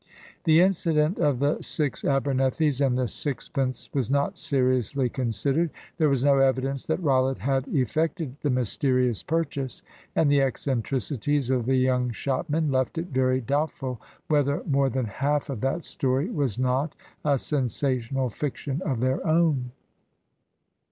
[0.45, 5.69] The incident of the six Abernethys and the 6 pence was not seriously considered.
[5.99, 9.83] There was no evidence that Rollitt had effected the mysterious purchase,
[10.15, 15.51] and the eccentricities of the young shopmen left it very doubtful whether more than half
[15.51, 19.69] of that story was not a sensational fiction of their own.